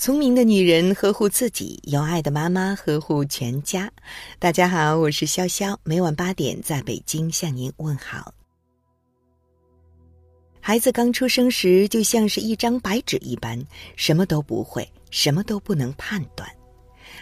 [0.00, 3.92] 聪明的女人呵护自己，有爱的妈妈呵护全家。
[4.38, 8.32] 大家好，我是潇潇，每晚八点在北京向您问好。
[10.58, 13.62] 孩子刚出生时就像是一张白纸一般，
[13.94, 16.48] 什么都不会，什么都不能判断。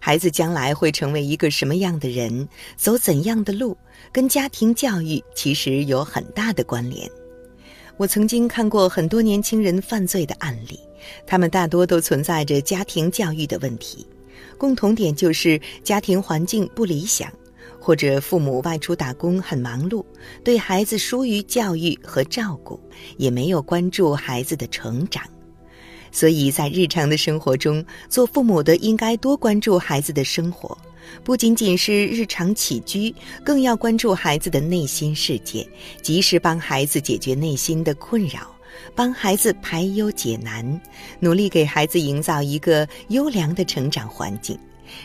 [0.00, 3.78] 孩子将来会成为一个什么样的人，走怎样的路，
[4.10, 7.08] 跟家庭教育其实有很大的关联。
[7.96, 10.80] 我曾经看过很多年轻人犯罪的案例。
[11.26, 14.06] 他们大多都存在着家庭教育的问题，
[14.58, 17.32] 共同点就是家庭环境不理想，
[17.80, 20.04] 或者父母外出打工很忙碌，
[20.42, 22.80] 对孩子疏于教育和照顾，
[23.16, 25.22] 也没有关注孩子的成长。
[26.10, 30.78] 所以在日常的生活中，做父母的应该多关注孩子的生活，
[31.24, 33.12] 不仅仅是日常起居，
[33.44, 35.68] 更要关注孩子的内心世界，
[36.02, 38.53] 及时帮孩子解决内心的困扰。
[38.94, 40.80] 帮孩子排忧解难，
[41.20, 44.58] 努力给孩子营造一个优良的成长环境，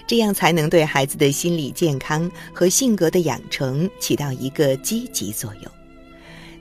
[0.08, 5.72] 这样才能对孩子的心理健康和性格的养成起到一个积极作用。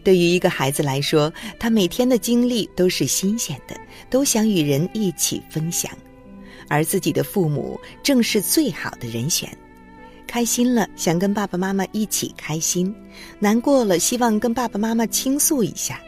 [0.05, 5.91] 对于一个孩子来说，他每天的经历都是新鲜的，都想与人一起分享，
[6.69, 9.51] 而自己的父母正是最好的人选。
[10.27, 12.95] 开心了，想跟爸爸妈妈一起开心；
[13.39, 16.01] 难过了，希望跟爸爸妈妈倾诉一下。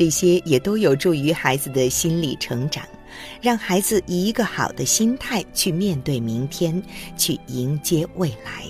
[0.00, 2.82] 这些也都有助于孩子的心理成长，
[3.38, 6.82] 让孩子以一个好的心态去面对明天，
[7.18, 8.64] 去迎接未来。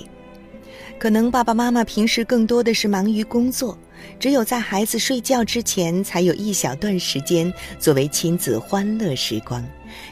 [0.99, 3.79] 可能爸爸妈妈平时更多的是忙于工作，
[4.19, 9.65] 只有在孩子睡觉之前，才有一小段时间作为亲子欢乐时光，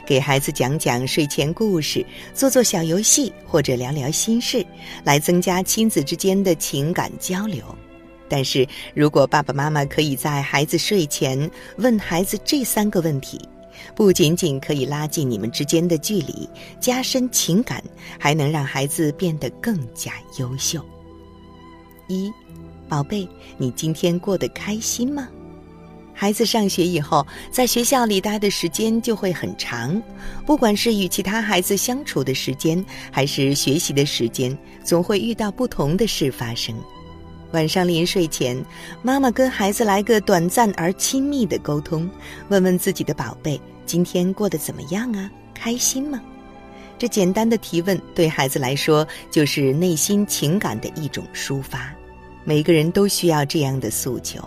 [0.05, 2.01] 给孩子讲讲睡前故事，
[2.33, 4.65] 做做小游戏，或者聊聊心事，
[5.03, 7.61] 来增加亲子之间的情感交流。
[8.29, 13.41] 但是如果爸爸妈妈可以在孩子睡前问孩子这三个问题，
[13.95, 16.47] 不仅仅可以拉近你们之间的距离，
[16.79, 17.83] 加深情感，
[18.19, 20.83] 还能让孩子变得更加优秀。
[22.07, 22.31] 一，
[22.87, 25.27] 宝贝，你今天过得开心吗？
[26.13, 30.01] 孩子上学以后，在学校里待的时间就会很长，
[30.45, 36.75] 不管是与其他孩子相处的时间，还是学习的时间，总会遇到不同的事发生。
[37.51, 38.63] 晚上临睡前，
[39.01, 42.09] 妈妈跟孩子来个短暂而亲密的沟通，
[42.49, 45.29] 问问自己的宝贝今天过得怎么样啊？
[45.53, 46.21] 开心吗？
[46.97, 51.93] 这简单的提问对孩子来说就是内心情感的一种抒发。
[52.43, 54.39] 每个人都需要这样的诉求，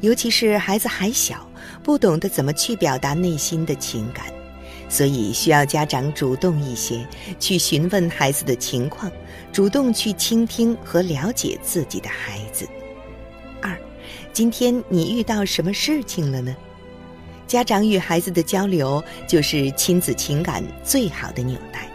[0.00, 1.46] 尤其是孩子还小，
[1.82, 4.26] 不懂得怎么去表达内心的情感。
[4.90, 7.06] 所以需要家长主动一些，
[7.38, 9.10] 去询问孩子的情况，
[9.50, 12.68] 主动去倾听和了解自己的孩子。
[13.62, 13.74] 二，
[14.32, 16.54] 今天你遇到什么事情了呢？
[17.46, 21.88] 家长与孩子的交流就是亲子情感最好的纽带。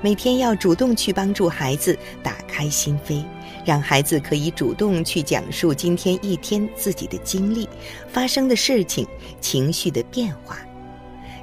[0.00, 3.24] 每天要主动去帮助孩子打开心扉，
[3.64, 7.68] 让孩子可以主动去讲述今天一天自己的经历、
[8.12, 9.04] 发生的事情、
[9.40, 10.58] 情绪的变化。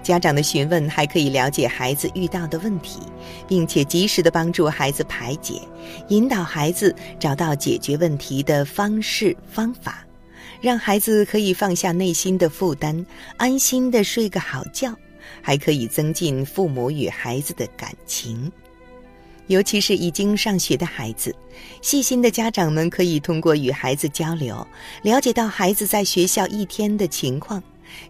[0.05, 2.99] 家长的询问还可以了解孩子遇到的问题，
[3.47, 5.59] 并且及时的帮助孩子排解，
[6.09, 10.05] 引导孩子找到解决问题的方式方法，
[10.61, 13.03] 让孩子可以放下内心的负担，
[13.37, 14.93] 安心的睡个好觉，
[15.41, 18.51] 还可以增进父母与孩子的感情。
[19.47, 21.35] 尤其是已经上学的孩子，
[21.81, 24.67] 细心的家长们可以通过与孩子交流，
[25.01, 27.61] 了解到孩子在学校一天的情况。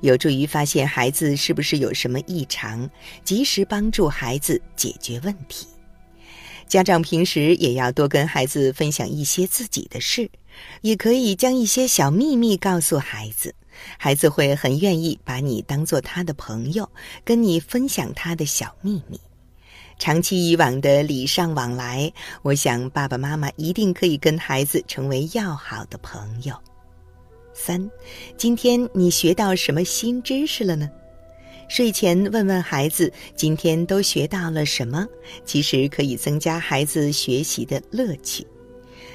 [0.02, 2.90] 有助于发现孩子是不是有什么异常，
[3.24, 5.68] 及时帮助孩子解决问题。
[6.68, 10.30] 家长平时也要多跟孩子分享一些自己的事，
[10.81, 13.53] 也可以将一些小秘密告诉孩子，
[14.00, 16.90] 孩子会很愿意把你当做他的朋友，
[17.24, 19.19] 跟你分享他的小秘密。
[20.00, 26.53] 长期以往的礼尚往来，我想爸爸妈妈一定可以跟孩子成为要好的朋友。
[27.57, 27.89] 三，
[28.35, 30.91] 今天你学到什么新知识了呢？
[31.69, 35.07] 睡前问问孩子今天都学到了什么，
[35.46, 38.46] 其实可以增加孩子学习的乐趣。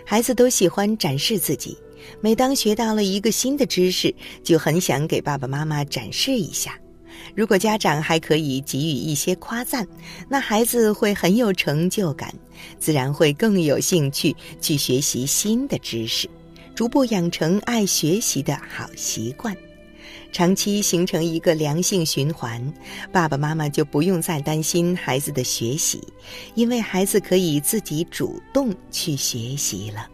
[0.06, 1.76] 孩子都喜欢展示自己，
[2.22, 4.12] 每当学到了一个新的知识，
[4.43, 6.76] 就很想给爸爸妈妈展示一下。
[7.36, 9.86] 如果家长还可以给予一些夸赞，
[10.31, 12.34] 那孩子会很有成就感，
[12.78, 16.28] 自然会更有兴趣去学习新的知识。
[16.81, 19.55] 逐步养成爱学习的好习惯，
[20.32, 22.73] 长期形成一个良性循环，
[23.12, 26.00] 爸爸妈妈就不用再担心孩子的学习，
[26.55, 30.09] 因为孩子可以自己主动去学习了。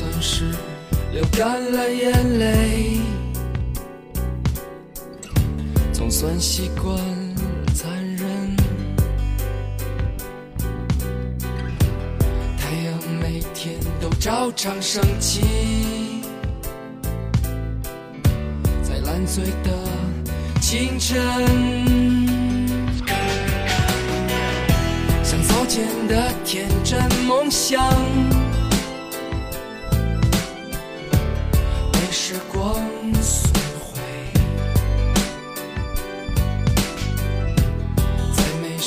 [0.00, 0.44] 算是
[1.12, 3.00] 流干了眼泪，
[5.92, 6.96] 总算习惯
[7.74, 8.56] 残忍。
[12.56, 15.42] 太阳每天都照常升起，
[18.82, 19.70] 在烂醉的
[20.62, 21.20] 清晨，
[25.22, 27.78] 像早前的天真梦想。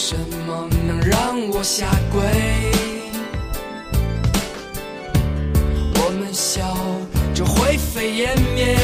[0.06, 2.22] 什么能让我下跪。
[5.96, 6.76] 我们笑
[7.34, 8.78] 着灰飞烟灭，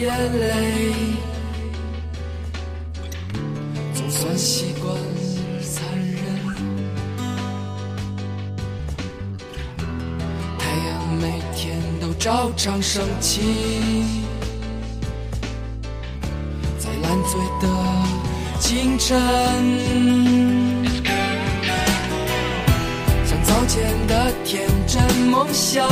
[0.00, 0.08] 眼
[0.38, 0.92] 泪，
[3.92, 4.96] 总算习惯
[5.60, 6.16] 残忍。
[10.58, 13.42] 太阳每天都照常升起，
[16.78, 17.68] 在烂醉的
[18.58, 19.20] 清晨，
[23.26, 25.86] 像早前的天真梦想。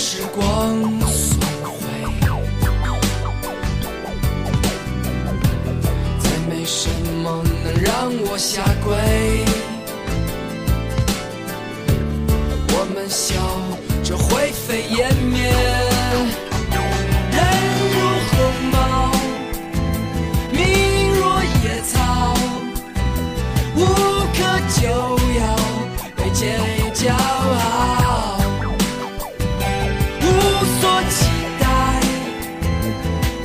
[0.00, 1.80] 时光损毁，
[6.20, 6.88] 再没什
[7.20, 8.94] 么能让我下跪。
[12.68, 13.34] 我们笑
[14.04, 15.52] 着灰飞烟灭，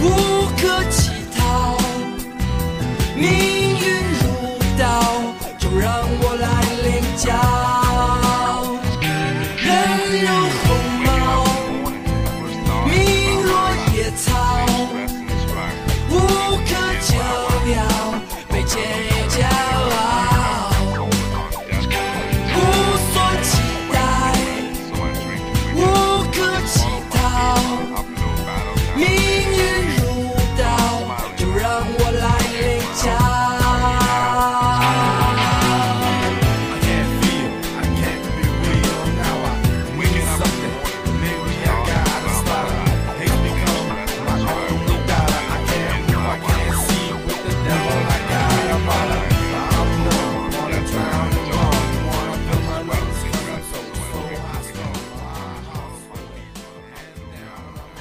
[0.05, 0.32] Ooh.